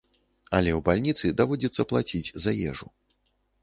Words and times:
Але 0.59 0.71
ў 0.77 0.79
бальніцы 0.87 1.33
даводзіцца 1.43 1.81
плаціць 1.93 2.33
за 2.47 2.59
ежу. 2.75 2.87